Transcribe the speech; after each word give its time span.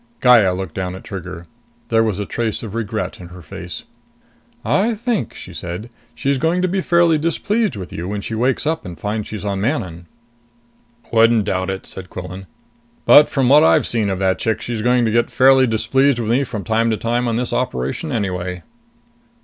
Gaya 0.19 0.51
looked 0.51 0.73
down 0.73 0.95
at 0.95 1.03
Trigger. 1.03 1.45
There 1.89 2.01
was 2.01 2.17
a 2.17 2.25
trace 2.25 2.63
of 2.63 2.73
regret 2.73 3.19
in 3.19 3.27
her 3.27 3.43
face. 3.43 3.83
"I 4.65 4.95
think," 4.95 5.35
she 5.35 5.53
said, 5.53 5.91
"she's 6.15 6.39
going 6.39 6.63
to 6.63 6.67
be 6.67 6.81
fairly 6.81 7.19
displeased 7.19 7.75
with 7.75 7.93
you 7.93 8.07
when 8.07 8.21
she 8.21 8.33
wakes 8.33 8.65
up 8.65 8.83
and 8.83 8.99
finds 8.99 9.27
she's 9.27 9.45
on 9.45 9.61
Manon." 9.61 10.07
"Wouldn't 11.13 11.45
doubt 11.45 11.69
it," 11.69 11.85
said 11.85 12.09
Quillan. 12.09 12.47
"But 13.05 13.29
from 13.29 13.47
what 13.47 13.63
I've 13.63 13.85
seen 13.85 14.09
of 14.09 14.17
that 14.17 14.39
chick, 14.39 14.59
she's 14.59 14.81
going 14.81 15.05
to 15.05 15.11
get 15.11 15.29
fairly 15.29 15.67
displeased 15.67 16.17
with 16.17 16.31
me 16.31 16.45
from 16.45 16.63
time 16.63 16.89
to 16.89 16.97
time 16.97 17.27
on 17.27 17.35
this 17.35 17.53
operation 17.53 18.11
anyway." 18.11 18.63